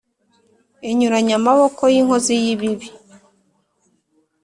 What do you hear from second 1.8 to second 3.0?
yinkozi yibibi